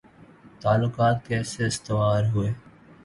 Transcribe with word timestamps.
تعلقات 0.61 1.17
کیسے 1.27 1.65
استوار 1.65 2.23
ہوئے 2.33 2.51